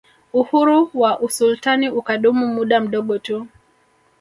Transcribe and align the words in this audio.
Uhuru 0.33 0.89
wa 0.93 1.19
usultani 1.19 1.89
ukadumu 1.89 2.47
muda 2.47 2.79
mdogo 2.81 3.19
tu 3.19 3.47